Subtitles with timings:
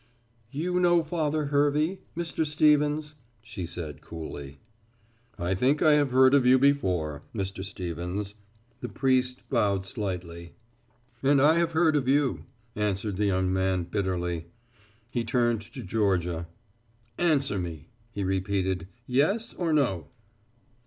[0.49, 2.43] "You know Father Hervey, Mr.
[2.43, 3.13] Stevens,"
[3.43, 4.57] she said coolly.
[5.37, 7.63] "I think I have heard of you before, Mr.
[7.63, 8.33] Stevens,"
[8.79, 10.55] the priest bowed slightly.
[11.21, 12.45] "And I have heard of you,"
[12.75, 14.47] answered the young man bitterly.
[15.11, 16.47] He turned to Georgia.
[17.19, 20.07] "Answer me," he repeated, "yes or no."